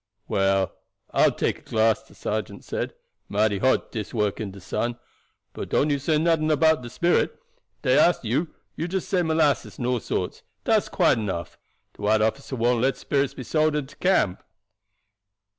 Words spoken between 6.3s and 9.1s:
about the spirit. Ef dey ask you, just you